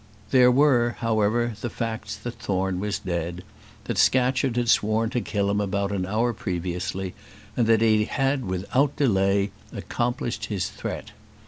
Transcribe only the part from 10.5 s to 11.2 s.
threat.